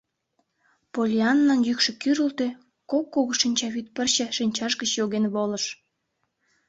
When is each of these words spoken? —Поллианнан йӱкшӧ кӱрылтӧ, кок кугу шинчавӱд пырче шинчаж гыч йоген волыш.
—Поллианнан 0.93 1.59
йӱкшӧ 1.67 1.91
кӱрылтӧ, 2.01 2.47
кок 2.91 3.05
кугу 3.13 3.33
шинчавӱд 3.41 3.87
пырче 3.95 4.25
шинчаж 4.37 4.71
гыч 4.79 4.91
йоген 4.99 5.25
волыш. 5.33 5.65